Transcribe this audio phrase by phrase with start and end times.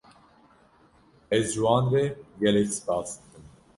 [1.37, 2.03] Ez ji wan re
[2.39, 3.45] gelek spas dikim.